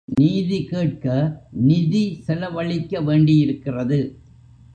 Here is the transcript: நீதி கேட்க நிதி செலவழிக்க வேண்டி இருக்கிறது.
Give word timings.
நீதி 0.07 0.63
கேட்க 0.63 1.05
நிதி 1.51 2.21
செலவழிக்க 2.23 3.01
வேண்டி 3.01 3.37
இருக்கிறது. 3.37 3.99